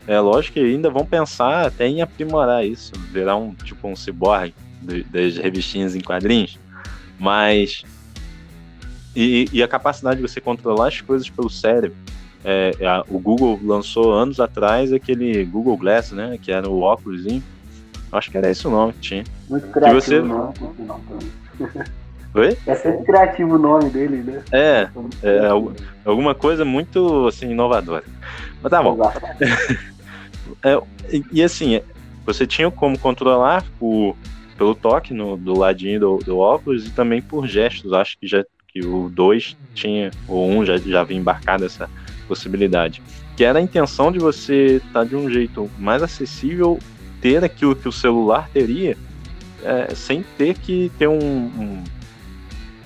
É 0.08 0.20
lógico 0.20 0.56
que 0.56 0.60
ainda 0.60 0.90
vão 0.90 1.06
pensar 1.06 1.68
até 1.68 1.88
em 1.88 2.02
aprimorar 2.02 2.66
isso, 2.66 2.92
virar 3.12 3.36
um 3.36 3.54
tipo 3.54 3.88
um 3.88 3.96
cyborg 3.96 4.54
das 5.10 5.38
revistinhas 5.38 5.96
em 5.96 6.02
quadrinhos, 6.02 6.60
mas 7.20 7.84
e, 9.16 9.48
e, 9.52 9.64
a 9.64 9.68
capacidade 9.68 10.18
de 10.18 10.22
você 10.22 10.42
controlar 10.42 10.90
as 10.90 11.02
coisas 11.02 11.30
pelo 11.30 11.50
cérebro. 11.50 11.98
É, 12.44 12.72
a, 12.86 13.04
o 13.08 13.18
Google 13.18 13.60
lançou 13.64 14.14
anos 14.14 14.40
atrás 14.40 14.94
aquele 14.94 15.44
Google 15.46 15.78
Glass, 15.78 16.12
né, 16.12 16.38
que 16.40 16.52
era 16.52 16.70
o 16.70 16.82
óculos. 16.82 17.26
Acho 18.12 18.30
que 18.30 18.38
era 18.38 18.52
esse 18.52 18.68
o 18.68 18.70
nome 18.70 18.94
que 18.94 19.00
tinha. 19.00 19.24
Muito 19.50 19.68
criativo. 19.70 20.02
você... 20.02 20.20
Nome. 20.22 20.54
Oi? 22.36 22.58
É 22.68 22.76
sempre 22.76 23.06
criativo 23.06 23.56
o 23.56 23.58
nome 23.58 23.90
dele, 23.90 24.18
né? 24.18 24.44
É, 24.52 24.90
é 25.24 25.48
alguma 26.04 26.36
coisa 26.36 26.66
muito 26.66 27.28
assim 27.28 27.52
inovadora. 27.52 28.04
Mas 28.62 28.70
tá 28.70 28.84
bom. 28.84 28.98
É, 30.64 30.80
e, 31.32 31.44
assim, 31.44 31.82
você 32.24 32.46
tinha 32.46 32.70
como 32.70 32.98
controlar 33.00 33.64
por, 33.80 34.16
pelo 34.58 34.76
toque 34.76 35.14
no, 35.14 35.36
do 35.36 35.58
ladinho 35.58 36.00
do, 36.00 36.18
do, 36.20 36.38
óculos 36.38 36.86
e 36.86 36.92
também 36.92 37.22
por 37.22 37.48
gestos. 37.48 37.94
Acho 37.94 38.18
que 38.20 38.28
já 38.28 38.44
que 38.68 38.86
o 38.86 39.10
2 39.10 39.58
tinha, 39.74 40.12
ou 40.28 40.48
um 40.48 40.66
já, 40.66 40.78
já 40.78 41.02
havia 41.02 41.18
embarcado 41.18 41.66
essa 41.66 41.90
possibilidade. 42.28 43.02
Que 43.36 43.44
era 43.44 43.60
a 43.60 43.62
intenção 43.62 44.12
de 44.12 44.20
você 44.20 44.78
estar 44.78 45.00
tá 45.00 45.04
de 45.04 45.16
um 45.16 45.30
jeito 45.32 45.70
mais 45.80 46.04
acessível, 46.04 46.80
ter 47.22 47.44
aquilo 47.44 47.76
que 47.76 47.88
o 47.88 47.92
celular 47.92 48.50
teria, 48.50 48.98
é, 49.64 49.94
sem 49.96 50.24
ter 50.38 50.56
que 50.58 50.92
ter 50.98 51.08
um. 51.08 51.18
um 51.18 51.84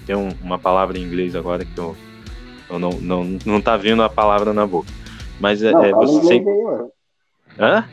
tem 0.10 0.16
um, 0.16 0.30
uma 0.42 0.58
palavra 0.58 0.98
em 0.98 1.04
inglês 1.04 1.36
agora 1.36 1.64
que 1.64 1.78
eu, 1.78 1.96
eu 2.68 2.80
não, 2.80 2.90
não, 2.94 3.38
não 3.46 3.62
tá 3.62 3.78
vindo 3.78 4.02
a 4.02 4.10
palavra 4.10 4.52
na 4.52 4.66
boca. 4.66 4.92
Mas 5.40 5.62
é, 5.62 5.72
não, 5.72 5.86
é 5.86 5.92
você. 5.92 6.34
Aí, 6.34 6.46
Hã? 7.60 7.86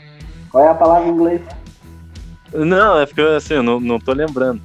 Qual 0.51 0.65
é 0.65 0.69
a 0.71 0.75
palavra 0.75 1.07
em 1.07 1.13
inglês? 1.13 1.43
Não, 2.55 2.99
é 2.99 3.05
porque 3.05 3.21
assim, 3.21 3.53
eu 3.53 3.63
não, 3.63 3.79
não 3.79 4.01
tô 4.01 4.15
lembrando. 4.15 4.63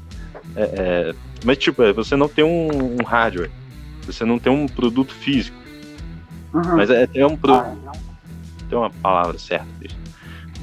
É, 0.56 0.64
é, 0.64 1.16
mas 1.44 1.58
tipo, 1.58 1.84
é, 1.84 1.92
você 1.92 2.16
não 2.16 2.30
tem 2.30 2.46
um, 2.46 2.70
um, 3.02 3.04
hardware, 3.04 3.52
você 4.06 4.24
não 4.24 4.40
tem 4.40 4.54
um 4.54 4.66
produto 4.66 5.14
físico. 5.14 5.58
Uhum. 6.54 6.78
Mas 6.78 6.90
é, 6.90 7.10
é 7.14 7.28
um 7.28 7.36
produto. 7.36 7.66
Ah, 7.86 7.92
tem 8.70 8.78
uma 8.78 8.90
palavra 8.90 9.38
certa 9.38 9.68
disso. 9.78 9.98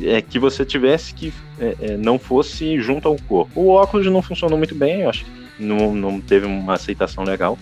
É 0.01 0.23
que 0.23 0.39
você 0.39 0.65
tivesse 0.65 1.13
que 1.13 1.35
é, 1.61 1.99
não 1.99 2.19
fosse 2.19 2.81
junto 2.81 3.07
ao 3.09 3.17
corpo. 3.29 3.61
O 3.61 3.69
óculos 3.69 4.07
não 4.07 4.23
funcionou 4.23 4.57
muito 4.57 4.75
bem, 4.75 5.03
eu 5.03 5.11
acho 5.11 5.27
que 5.27 5.48
não, 5.59 5.95
não 5.95 6.21
teve 6.21 6.47
uma 6.47 6.75
aceitação 6.75 7.25
legal. 7.25 7.59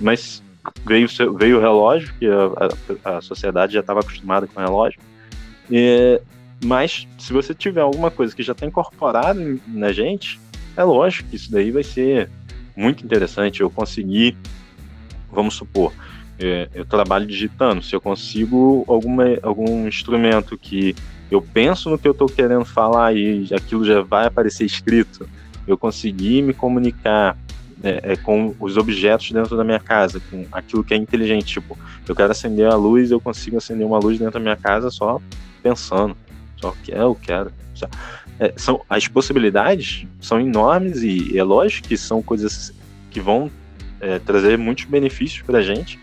Mas 0.00 0.42
veio, 0.84 1.08
veio 1.36 1.58
o 1.58 1.60
relógio, 1.60 2.12
que 2.18 2.26
a, 2.26 3.10
a, 3.10 3.18
a 3.18 3.20
sociedade 3.20 3.74
já 3.74 3.80
estava 3.80 4.00
acostumada 4.00 4.46
com 4.46 4.60
o 4.60 4.64
relógio. 4.64 5.00
É, 5.70 6.20
mas 6.64 7.06
se 7.18 7.32
você 7.32 7.54
tiver 7.54 7.80
alguma 7.80 8.10
coisa 8.10 8.34
que 8.34 8.42
já 8.42 8.52
está 8.52 8.66
incorporada 8.66 9.40
na 9.66 9.92
gente, 9.92 10.40
é 10.76 10.82
lógico 10.82 11.28
que 11.30 11.36
isso 11.36 11.50
daí 11.50 11.70
vai 11.70 11.82
ser 11.82 12.30
muito 12.76 13.04
interessante. 13.04 13.60
Eu 13.60 13.70
conseguir, 13.70 14.36
vamos 15.30 15.54
supor, 15.54 15.92
é, 16.38 16.68
eu 16.74 16.84
trabalho 16.84 17.26
digitando, 17.26 17.82
se 17.82 17.94
eu 17.94 18.00
consigo 18.00 18.84
alguma, 18.88 19.24
algum 19.42 19.86
instrumento 19.86 20.56
que 20.56 20.94
eu 21.30 21.42
penso 21.42 21.90
no 21.90 21.98
que 21.98 22.08
eu 22.08 22.12
estou 22.12 22.28
querendo 22.28 22.64
falar 22.64 23.14
e 23.14 23.48
aquilo 23.52 23.84
já 23.84 24.00
vai 24.00 24.26
aparecer 24.26 24.64
escrito, 24.64 25.28
eu 25.70 25.78
conseguir 25.78 26.42
me 26.42 26.52
comunicar 26.52 27.36
é, 27.82 28.12
é, 28.12 28.16
com 28.16 28.54
os 28.58 28.76
objetos 28.76 29.30
dentro 29.30 29.56
da 29.56 29.62
minha 29.62 29.78
casa, 29.78 30.20
com 30.30 30.44
aquilo 30.50 30.82
que 30.82 30.94
é 30.94 30.96
inteligente. 30.96 31.46
Tipo, 31.46 31.78
eu 32.06 32.14
quero 32.14 32.32
acender 32.32 32.66
a 32.66 32.74
luz, 32.74 33.10
eu 33.10 33.20
consigo 33.20 33.56
acender 33.56 33.86
uma 33.86 33.98
luz 33.98 34.18
dentro 34.18 34.34
da 34.34 34.40
minha 34.40 34.56
casa 34.56 34.90
só 34.90 35.20
pensando. 35.62 36.16
Só 36.56 36.74
que 36.82 36.92
é, 36.92 37.00
eu 37.00 37.14
quero. 37.14 37.52
É, 38.40 38.52
são, 38.56 38.80
as 38.88 39.06
possibilidades 39.06 40.06
são 40.20 40.40
enormes 40.40 41.02
e 41.02 41.36
é 41.38 41.42
lógico 41.42 41.88
que 41.88 41.96
são 41.96 42.22
coisas 42.22 42.72
que 43.10 43.20
vão 43.20 43.50
é, 44.00 44.18
trazer 44.18 44.58
muitos 44.58 44.84
benefícios 44.84 45.42
para 45.42 45.58
a 45.58 45.62
gente. 45.62 45.98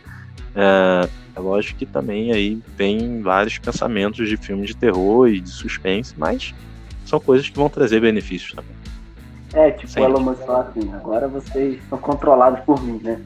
É, 0.56 1.10
é, 1.36 1.40
lógico 1.40 1.80
que 1.80 1.86
também 1.86 2.32
aí 2.32 2.60
vem 2.78 3.22
vários 3.22 3.58
pensamentos 3.58 4.28
de 4.28 4.38
filmes 4.38 4.70
de 4.70 4.78
terror 4.78 5.28
e 5.28 5.42
de 5.42 5.50
suspense, 5.50 6.14
mas 6.18 6.54
são 7.06 7.20
coisas 7.20 7.50
que 7.50 7.56
vão 7.56 7.70
trazer 7.70 8.00
benefícios 8.00 8.54
também. 8.54 8.85
É, 9.56 9.72
tipo, 9.72 9.88
Sim. 9.88 10.02
Elon 10.02 10.20
Musk 10.20 10.46
fala 10.46 10.68
assim, 10.70 10.94
agora 10.94 11.30
vocês 11.30 11.82
são 11.90 11.98
controlados 11.98 12.60
por 12.66 12.84
mim, 12.84 13.00
né? 13.02 13.22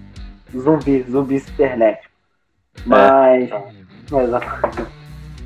Zumbi, 0.56 1.04
zumbi 1.10 1.40
cibernético. 1.40 2.14
É. 2.78 2.82
Mas. 2.86 3.50
É. 4.12 4.24
Exatamente. 4.24 4.88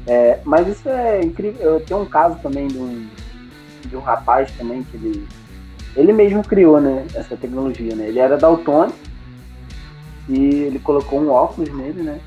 É, 0.08 0.40
mas 0.46 0.66
isso 0.70 0.88
é 0.88 1.22
incrível. 1.22 1.62
Eu 1.62 1.80
tenho 1.82 2.00
um 2.00 2.06
caso 2.06 2.40
também 2.40 2.66
de 2.66 2.78
um, 2.78 3.10
de 3.86 3.98
um 3.98 4.00
rapaz 4.00 4.50
também 4.54 4.84
que 4.84 4.96
ele, 4.96 5.28
ele 5.98 6.14
mesmo 6.14 6.42
criou 6.46 6.80
né, 6.80 7.06
essa 7.14 7.36
tecnologia. 7.36 7.94
Né? 7.94 8.08
Ele 8.08 8.20
era 8.20 8.38
daltônico 8.38 8.98
e 10.30 10.38
ele 10.38 10.80
colocou 10.80 11.20
um 11.20 11.30
óculos 11.30 11.74
nele, 11.74 12.04
né? 12.04 12.22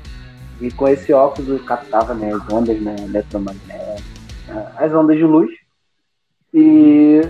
E 0.61 0.69
com 0.69 0.87
esse 0.87 1.11
óculos 1.11 1.59
captava 1.63 2.13
né, 2.13 2.31
as 2.31 2.53
ondas 2.53 2.79
né, 2.79 2.95
eletromagnéticas, 2.99 4.03
as 4.77 4.93
ondas 4.93 5.17
de 5.17 5.23
luz. 5.23 5.49
E 6.53 7.21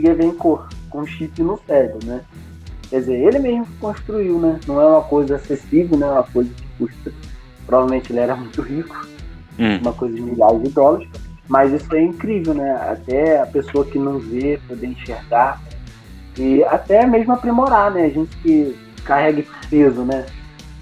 ver 0.00 0.24
em 0.24 0.34
cor, 0.34 0.68
com 0.88 1.06
chip 1.06 1.42
no 1.42 1.60
cérebro, 1.66 1.98
né? 2.04 2.22
Quer 2.88 3.00
dizer, 3.00 3.14
ele 3.14 3.38
mesmo 3.38 3.66
construiu, 3.78 4.38
né? 4.38 4.58
Não 4.66 4.80
é 4.80 4.86
uma 4.86 5.02
coisa 5.02 5.36
acessível, 5.36 5.96
né? 5.96 6.06
É 6.06 6.10
uma 6.10 6.24
coisa 6.24 6.50
que 6.52 6.66
custa. 6.78 7.12
Provavelmente 7.66 8.12
ele 8.12 8.20
era 8.20 8.34
muito 8.34 8.62
rico 8.62 9.06
hum. 9.58 9.78
uma 9.80 9.92
coisa 9.92 10.14
de 10.14 10.22
milhares 10.22 10.62
de 10.62 10.70
dólares. 10.70 11.08
Mas 11.46 11.72
isso 11.72 11.94
é 11.94 12.02
incrível, 12.02 12.54
né? 12.54 12.72
Até 12.74 13.40
a 13.40 13.46
pessoa 13.46 13.84
que 13.84 13.98
não 13.98 14.18
vê 14.18 14.58
poder 14.66 14.86
enxergar 14.86 15.60
e 16.38 16.62
até 16.64 17.06
mesmo 17.06 17.32
aprimorar, 17.32 17.90
né? 17.90 18.04
A 18.04 18.10
gente 18.10 18.36
que 18.38 18.76
carrega 19.04 19.44
peso, 19.68 20.02
né? 20.02 20.26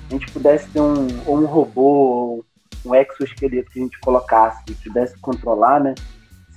A 0.09 0.13
gente 0.13 0.31
pudesse 0.31 0.69
ter 0.69 0.81
um, 0.81 1.07
ou 1.27 1.39
um 1.39 1.47
robô 1.47 1.83
ou 1.83 2.45
um 2.85 2.95
exoesqueleto 2.95 3.71
que 3.71 3.81
a 3.81 3.83
gente 3.83 3.99
colocasse 4.01 4.63
e 4.69 4.75
pudesse 4.75 5.19
controlar, 5.19 5.81
né? 5.81 5.95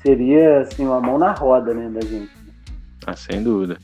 Seria 0.02 0.62
assim 0.62 0.86
uma 0.86 1.00
mão 1.00 1.18
na 1.18 1.32
roda, 1.32 1.74
né, 1.74 1.90
da 1.90 2.02
gente. 2.02 2.32
Ah, 3.06 3.16
sem 3.16 3.44
dúvida. 3.44 3.78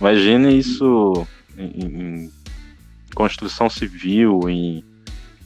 Imagine 0.00 0.58
isso 0.58 1.26
em, 1.56 1.84
em 1.84 2.32
construção 3.14 3.70
civil, 3.70 4.48
em 4.48 4.84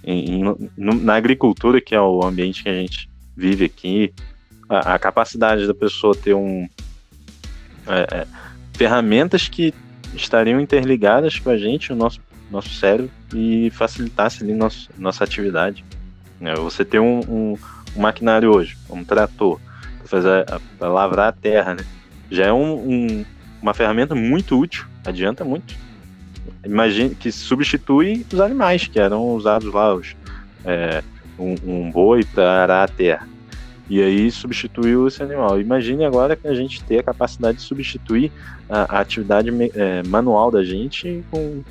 em, 0.04 0.42
na 0.76 1.14
agricultura, 1.14 1.80
que 1.80 1.94
é 1.94 2.00
o 2.00 2.24
ambiente 2.24 2.62
que 2.62 2.68
a 2.68 2.74
gente 2.74 3.10
vive 3.36 3.66
aqui, 3.66 4.12
a, 4.68 4.94
a 4.94 4.98
capacidade 4.98 5.66
da 5.66 5.74
pessoa 5.74 6.14
ter 6.14 6.34
um 6.34 6.66
é, 7.86 8.20
é, 8.20 8.26
ferramentas 8.72 9.48
que 9.48 9.74
estariam 10.14 10.60
interligadas 10.60 11.38
com 11.38 11.50
a 11.50 11.58
gente, 11.58 11.92
o 11.92 11.96
nosso, 11.96 12.20
nosso 12.50 12.70
cérebro, 12.70 13.10
e 13.34 13.70
facilitasse 13.70 14.42
ali 14.42 14.54
nosso, 14.54 14.88
nossa 14.96 15.24
atividade. 15.24 15.84
É, 16.40 16.54
você 16.54 16.84
ter 16.84 17.00
um, 17.00 17.20
um, 17.28 17.58
um, 17.94 18.00
maquinário 18.00 18.50
hoje, 18.50 18.78
um 18.88 19.04
trator, 19.04 19.60
para 20.78 20.88
lavrar 20.88 21.28
a 21.28 21.32
terra, 21.32 21.74
né? 21.74 21.84
Já 22.30 22.46
é 22.46 22.52
um, 22.52 23.24
uma 23.60 23.74
ferramenta 23.74 24.14
muito 24.14 24.58
útil, 24.58 24.86
adianta 25.04 25.44
muito 25.44 25.88
imagine 26.64 27.14
que 27.14 27.30
substitui 27.30 28.24
os 28.32 28.40
animais 28.40 28.86
que 28.86 28.98
eram 28.98 29.34
usados 29.34 29.72
lá, 29.72 29.94
os, 29.94 30.16
é, 30.64 31.02
um, 31.38 31.54
um, 31.66 31.90
boi 31.90 32.24
para 32.24 32.62
arar 32.62 32.84
a 32.84 32.88
terra. 32.88 33.26
E 33.88 34.02
aí 34.02 34.30
substituiu 34.30 35.08
esse 35.08 35.22
animal. 35.22 35.58
Imagine 35.58 36.04
agora 36.04 36.36
que 36.36 36.46
a 36.46 36.54
gente 36.54 36.84
tem 36.84 36.98
a 36.98 37.02
capacidade 37.02 37.58
de 37.58 37.64
substituir 37.64 38.30
a, 38.68 38.96
a 38.96 39.00
atividade 39.00 39.50
é, 39.74 40.02
manual 40.06 40.50
da 40.50 40.62
gente 40.62 41.24
com, 41.30 41.62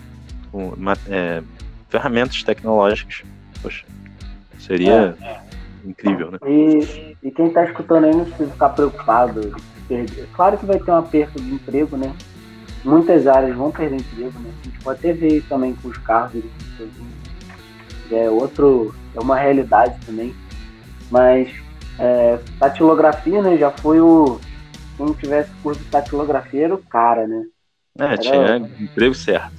com 0.51 0.73
é, 1.09 1.43
ferramentas 1.89 2.41
tecnológicas. 2.41 3.23
Poxa, 3.61 3.85
seria 4.57 5.15
é. 5.21 5.39
incrível, 5.87 6.31
né? 6.31 6.39
E, 6.47 7.15
e 7.21 7.29
quem 7.29 7.47
está 7.47 7.65
escutando 7.65 8.05
aí 8.05 8.15
não 8.15 8.25
precisa 8.25 8.49
ficar 8.49 8.69
preocupado. 8.69 9.55
Claro 10.33 10.57
que 10.57 10.65
vai 10.65 10.79
ter 10.79 10.91
uma 10.91 11.03
perda 11.03 11.39
de 11.39 11.53
emprego, 11.53 11.97
né? 11.97 12.13
muitas 12.87 13.27
áreas 13.27 13.55
vão 13.55 13.71
perder 13.71 13.97
emprego, 13.97 14.39
né? 14.39 14.51
A 14.61 14.65
gente 14.65 14.79
pode 14.79 14.99
até 14.99 15.13
ver 15.13 15.43
também 15.47 15.75
com 15.75 15.89
os 15.89 15.97
carros 15.97 16.43
é 18.09 18.29
outro, 18.29 18.95
é 19.13 19.19
uma 19.19 19.35
realidade 19.35 19.97
também. 20.05 20.33
Mas 21.11 21.49
é, 21.99 22.39
tatilografia, 22.59 23.41
né, 23.41 23.57
já 23.57 23.71
foi 23.71 23.99
o. 23.99 24.39
Quem 24.95 25.13
tivesse 25.13 25.51
curso 25.61 25.81
de 25.81 25.89
tatilografia 25.89 26.65
era 26.65 26.75
o 26.75 26.83
cara, 26.83 27.27
né? 27.27 27.45
É, 27.99 28.03
era, 28.05 28.17
tinha 28.17 28.57
emprego 28.79 29.13
certo. 29.13 29.51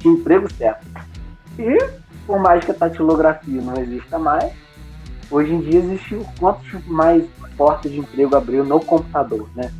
Tinha 0.00 0.14
emprego 0.14 0.52
certo. 0.52 0.84
E 1.58 1.78
por 2.26 2.40
mais 2.40 2.64
que 2.64 2.70
a 2.70 2.74
tatilografia 2.74 3.62
não 3.62 3.74
exista 3.76 4.18
mais, 4.18 4.52
hoje 5.32 5.52
em 5.52 5.60
dia 5.60 5.80
existe 5.80 6.20
quantos 6.38 6.86
mais 6.86 7.24
portas 7.56 7.90
de 7.90 7.98
emprego 7.98 8.36
abriu 8.36 8.64
no 8.64 8.78
computador, 8.78 9.48
né? 9.56 9.72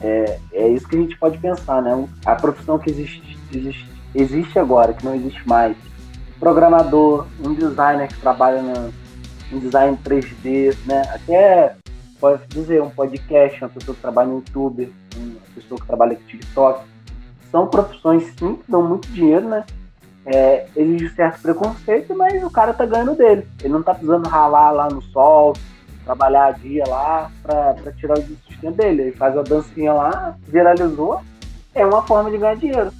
É, 0.00 0.38
é 0.52 0.68
isso 0.68 0.86
que 0.86 0.96
a 0.96 1.00
gente 1.00 1.16
pode 1.16 1.38
pensar, 1.38 1.80
né? 1.80 2.08
A 2.24 2.34
profissão 2.34 2.78
que 2.78 2.90
existe, 2.90 3.38
existe, 3.52 3.88
existe 4.14 4.58
agora, 4.58 4.92
que 4.92 5.04
não 5.04 5.14
existe 5.14 5.46
mais. 5.48 5.76
Programador, 6.38 7.26
um 7.42 7.54
designer 7.54 8.08
que 8.08 8.20
trabalha 8.20 8.60
em 9.50 9.58
design 9.58 9.98
3D, 10.04 10.76
né? 10.84 11.02
Até 11.14 11.76
pode 12.20 12.46
dizer 12.48 12.82
um 12.82 12.90
podcast, 12.90 13.62
uma 13.62 13.70
pessoa 13.70 13.94
que 13.94 14.02
trabalha 14.02 14.28
no 14.28 14.36
YouTube, 14.36 14.92
uma 15.16 15.40
pessoa 15.54 15.80
que 15.80 15.86
trabalha 15.86 16.16
com 16.16 16.22
TikTok. 16.24 16.84
São 17.50 17.66
profissões 17.68 18.24
sim 18.38 18.56
que 18.56 18.70
dão 18.70 18.82
muito 18.82 19.08
dinheiro, 19.08 19.48
né? 19.48 19.64
É, 20.26 20.66
exige 20.76 21.08
certo 21.14 21.40
preconceito, 21.40 22.14
mas 22.16 22.42
o 22.42 22.50
cara 22.50 22.74
tá 22.74 22.84
ganhando 22.84 23.14
dele. 23.14 23.46
Ele 23.60 23.72
não 23.72 23.82
tá 23.82 23.94
precisando 23.94 24.28
ralar 24.28 24.72
lá 24.72 24.88
no 24.88 25.00
sol, 25.00 25.54
trabalhar 26.04 26.46
a 26.46 26.50
dia 26.52 26.84
lá 26.88 27.30
para 27.42 27.92
tirar 27.92 28.18
o 28.18 28.22
sustento 28.22 28.76
dele. 28.76 29.02
Ele 29.02 29.12
faz 29.12 29.38
a 29.38 29.42
dancinha 29.42 29.92
lá, 29.92 30.36
viralizou, 30.48 31.20
é 31.74 31.84
uma 31.86 32.02
forma 32.02 32.30
de 32.30 32.38
ganhar 32.38 32.56
dinheiro. 32.56 32.90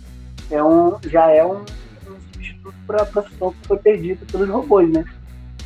É 0.50 0.62
um, 0.62 0.96
já 1.04 1.30
é 1.30 1.44
um, 1.44 1.62
um 1.62 2.20
substituto 2.32 2.74
para 2.86 3.02
a 3.02 3.06
profissão 3.06 3.52
que 3.52 3.66
foi 3.66 3.78
perdida 3.78 4.24
pelos 4.30 4.48
robôs, 4.48 4.88
né? 4.92 5.04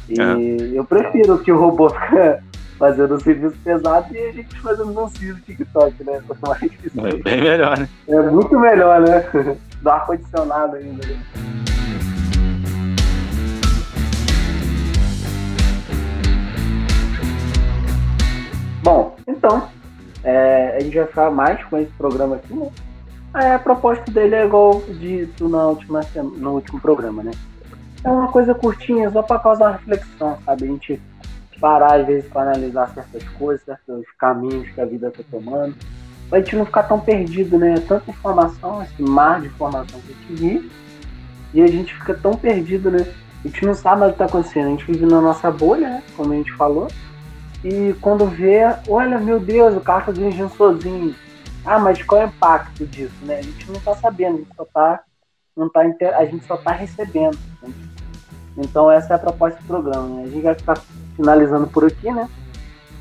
E 0.09 0.21
é. 0.21 0.79
eu 0.79 0.85
prefiro 0.85 1.39
que 1.39 1.53
o 1.53 1.59
robô 1.59 1.91
fique 1.93 2.41
fazendo 2.79 3.15
um 3.15 3.21
serviço 3.21 3.57
pesado 3.63 4.15
e 4.15 4.19
a 4.19 4.33
gente 4.33 4.59
fazendo 4.61 4.95
dancinha 4.95 5.35
no 5.35 5.41
TikTok, 5.41 6.05
né? 6.05 6.23
É 6.97 7.23
bem 7.23 7.43
melhor, 7.43 7.79
né? 7.79 7.89
É 8.09 8.23
muito 8.23 8.59
melhor, 8.59 9.01
né? 9.03 9.25
Do 9.83 9.91
ar-condicionado 9.91 10.77
ainda. 10.77 11.07
Né? 11.07 11.21
Bom, 18.83 19.17
então, 19.27 19.69
é, 20.25 20.77
a 20.77 20.81
gente 20.81 20.97
vai 20.97 21.07
ficar 21.07 21.31
mais 21.31 21.63
com 21.65 21.79
esse 21.79 21.93
programa 21.93 22.37
aqui, 22.37 22.55
né? 22.55 22.71
É, 23.35 23.55
a 23.55 23.59
proposta 23.59 24.11
dele 24.11 24.35
é 24.35 24.45
igual 24.45 24.83
dito 24.89 25.49
na 25.49 25.67
última, 25.67 26.01
no 26.17 26.53
último 26.53 26.81
programa, 26.81 27.23
né? 27.23 27.31
É 28.03 28.09
uma 28.11 28.29
coisa 28.29 28.55
curtinha, 28.55 29.11
só 29.11 29.23
para 29.23 29.39
causar 29.39 29.73
reflexão, 29.73 30.39
sabe? 30.45 30.65
A 30.65 30.67
gente 30.67 31.01
parar 31.61 32.01
às 32.01 32.07
vezes 32.07 32.29
para 32.31 32.53
analisar 32.53 32.89
certas 32.89 33.23
coisas, 33.31 33.65
certos 33.65 34.07
caminhos 34.19 34.69
que 34.71 34.81
a 34.81 34.87
vida 34.87 35.09
está 35.09 35.23
tomando, 35.31 35.77
para 36.29 36.39
a 36.39 36.41
gente 36.41 36.57
não 36.57 36.65
ficar 36.65 36.85
tão 36.85 36.99
perdido, 36.99 37.59
né? 37.59 37.75
Tanta 37.87 38.11
informação, 38.11 38.83
esse 38.83 39.03
mar 39.03 39.41
de 39.41 39.49
informação 39.49 40.01
que 40.01 40.13
a 40.13 40.17
gente 40.17 40.41
vive, 40.41 40.73
e 41.53 41.63
a 41.63 41.67
gente 41.67 41.95
fica 41.95 42.15
tão 42.15 42.33
perdido, 42.33 42.91
né? 42.91 43.07
A 43.45 43.49
gente 43.49 43.65
não 43.65 43.75
sabe 43.75 44.01
mais 44.01 44.13
o 44.13 44.17
que 44.17 44.23
está 44.23 44.25
acontecendo, 44.25 44.67
a 44.67 44.71
gente 44.71 44.87
vive 44.87 45.07
na 45.07 45.21
nossa 45.21 45.51
bolha, 45.51 45.89
né? 45.89 46.03
Como 46.17 46.33
a 46.33 46.37
gente 46.37 46.53
falou, 46.55 46.89
e 47.65 47.95
quando 48.01 48.27
vê, 48.27 48.61
olha, 48.89 49.19
meu 49.19 49.39
Deus, 49.39 49.77
o 49.77 49.81
carro 49.81 50.01
está 50.01 50.13
dirigindo 50.13 50.51
sozinho. 50.57 51.15
Ah, 51.65 51.79
mas 51.79 52.03
qual 52.03 52.23
é 52.23 52.25
o 52.25 52.29
impacto 52.29 52.87
disso, 52.87 53.15
né? 53.23 53.39
A 53.39 53.43
gente 53.43 53.69
não 53.69 53.77
está 53.77 53.95
sabendo, 53.95 54.37
a 54.37 54.39
gente 54.39 54.57
só 54.57 54.63
está 54.63 55.01
não 55.57 55.69
tá, 55.69 55.81
a 55.81 56.25
gente 56.25 56.47
só 56.47 56.55
está 56.55 56.73
recebendo. 56.73 57.39
Né? 57.63 57.73
Então 58.57 58.91
essa 58.91 59.13
é 59.13 59.17
a 59.17 59.19
proposta 59.19 59.61
do 59.61 59.67
programa. 59.67 60.09
Né? 60.09 60.23
A 60.23 60.29
gente 60.29 60.43
vai 60.43 60.55
ficar 60.55 60.83
finalizando 61.17 61.67
por 61.67 61.85
aqui, 61.85 62.11
né? 62.11 62.29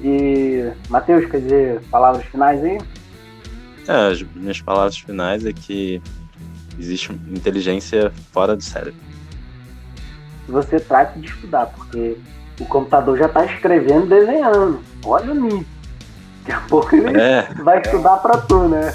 E 0.01 0.71
Matheus, 0.89 1.25
quer 1.29 1.41
dizer, 1.41 1.81
palavras 1.89 2.25
finais 2.25 2.63
aí? 2.63 2.77
É, 3.87 4.11
as 4.11 4.21
minhas 4.21 4.61
palavras 4.61 4.97
finais 4.97 5.45
é 5.45 5.53
que 5.53 6.01
existe 6.77 7.11
inteligência 7.11 8.11
fora 8.31 8.55
do 8.55 8.63
cérebro. 8.63 8.99
Você 10.47 10.79
trata 10.79 11.19
de 11.19 11.27
estudar, 11.27 11.67
porque 11.67 12.17
o 12.59 12.65
computador 12.65 13.17
já 13.17 13.25
está 13.25 13.45
escrevendo, 13.45 14.07
desenhando. 14.07 14.79
Olha 15.05 15.31
o 15.31 15.35
nível. 15.35 15.65
Daqui 16.45 16.51
a 16.51 16.67
pouco 16.67 16.95
ele 16.95 17.19
é. 17.19 17.47
vai 17.63 17.81
estudar 17.81 18.17
para 18.17 18.37
tu, 18.37 18.67
né? 18.67 18.93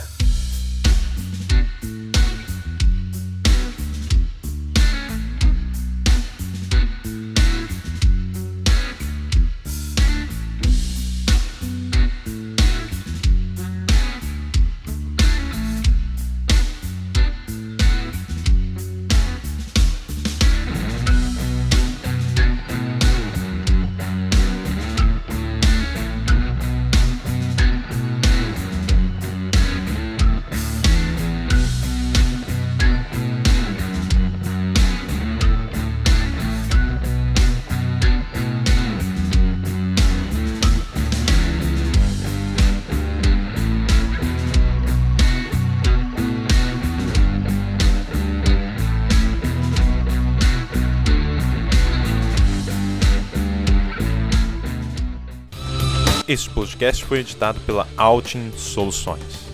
Este 56.35 56.51
podcast 56.51 57.05
foi 57.05 57.21
editado 57.21 57.61
pela 57.61 57.87
Altin 57.97 58.51
Soluções. 58.57 59.54